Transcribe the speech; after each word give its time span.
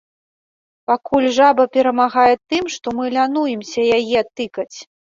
Пакуль 0.91 1.27
жаба 1.35 1.67
перамагае 1.77 2.35
тым, 2.49 2.63
што 2.79 2.97
мы 2.99 3.15
лянуемся 3.19 3.81
яе 4.03 4.29
тыкаць. 4.39 4.77